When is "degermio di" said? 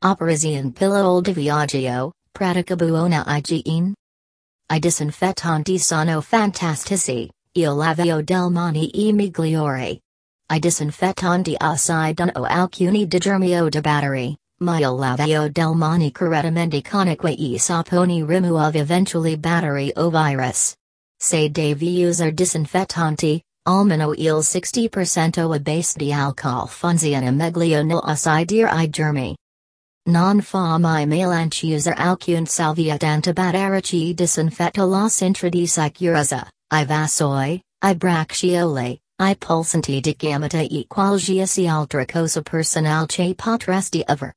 13.08-13.80